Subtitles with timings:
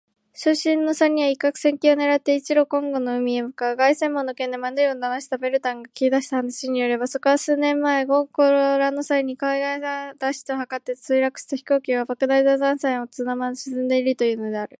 [0.33, 3.77] 傷心の三人は一攫千金を狙って一路コンゴの海に向かう。
[3.77, 9.79] 凱旋門の件でマヌーを騙したヴェルタンから訊きだした話によれば、そこには数年前のコンゴ動乱の際に国外
[10.17, 14.69] 脱出を図って墜落した飛行機が、莫大な財宝を積んだまま沈んでいるというのである。